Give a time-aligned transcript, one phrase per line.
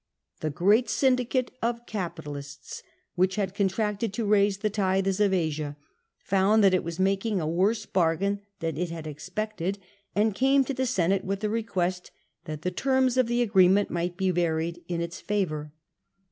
[0.39, 2.81] The great syndicate of capi talists
[3.13, 5.77] which had contracted to raise the tithes of Asia
[6.17, 9.77] found that it was making a worse bargain than it had expected,
[10.15, 12.09] and came to the Senate with the request
[12.45, 15.71] that the terms of the agreement might be varied in its favour.